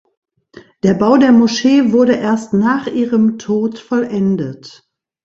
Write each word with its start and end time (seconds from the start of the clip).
Der 0.81 0.95
Bau 0.95 1.17
der 1.17 1.31
Moschee 1.31 1.91
wurde 1.91 2.15
erst 2.15 2.53
nach 2.55 2.87
ihrem 2.87 3.37
Tod 3.37 3.77
vollendet. 3.77 4.89